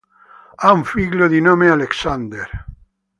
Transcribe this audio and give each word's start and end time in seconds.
Ha 0.57 0.71
un 0.73 0.83
figlio 0.83 1.27
di 1.27 1.39
nome 1.41 1.69
Alexander. 1.69 2.65